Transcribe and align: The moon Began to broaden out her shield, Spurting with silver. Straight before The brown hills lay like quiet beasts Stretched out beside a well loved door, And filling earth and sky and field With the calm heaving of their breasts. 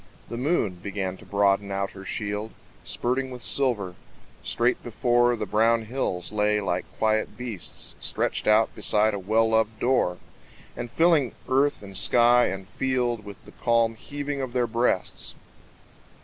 The 0.29 0.35
moon 0.35 0.79
Began 0.81 1.17
to 1.17 1.27
broaden 1.27 1.69
out 1.71 1.91
her 1.91 2.03
shield, 2.05 2.53
Spurting 2.83 3.29
with 3.29 3.43
silver. 3.43 3.93
Straight 4.41 4.81
before 4.81 5.35
The 5.35 5.45
brown 5.45 5.85
hills 5.85 6.31
lay 6.31 6.59
like 6.59 6.91
quiet 6.97 7.37
beasts 7.37 7.93
Stretched 7.99 8.47
out 8.47 8.73
beside 8.73 9.13
a 9.13 9.19
well 9.19 9.51
loved 9.51 9.79
door, 9.79 10.17
And 10.75 10.89
filling 10.89 11.33
earth 11.47 11.83
and 11.83 11.95
sky 11.95 12.45
and 12.47 12.67
field 12.67 13.23
With 13.23 13.45
the 13.45 13.51
calm 13.51 13.93
heaving 13.93 14.41
of 14.41 14.53
their 14.53 14.65
breasts. 14.65 15.35